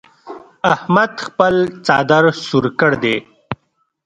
[0.73, 1.53] احمد خپل
[1.85, 3.15] څادر سور کړ دی.